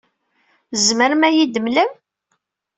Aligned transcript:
Tzemrem 0.71 1.21
ad 1.27 1.33
iyi-d-temlem? 1.33 1.91